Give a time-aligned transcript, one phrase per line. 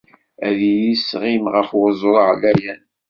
[0.45, 2.81] A iyi-isɣim ɣef uẓru ɛlayen.